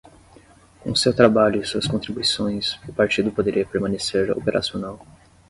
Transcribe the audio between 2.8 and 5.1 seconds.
o partido poderia permanecer operacional.